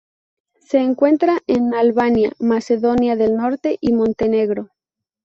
[0.59, 4.69] Se encuentra en Albania, Macedonia del Norte y Montenegro.